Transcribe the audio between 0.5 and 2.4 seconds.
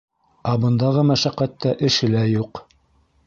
Ә бындағы мәшәҡәттә эше лә